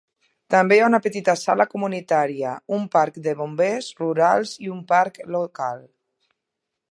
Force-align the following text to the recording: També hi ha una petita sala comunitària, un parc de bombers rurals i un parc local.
També 0.53 0.77
hi 0.77 0.79
ha 0.83 0.85
una 0.91 0.99
petita 1.07 1.35
sala 1.41 1.67
comunitària, 1.73 2.55
un 2.79 2.89
parc 2.97 3.19
de 3.27 3.35
bombers 3.43 3.91
rurals 4.01 4.53
i 4.69 4.75
un 4.77 4.83
parc 4.95 5.23
local. 5.39 5.85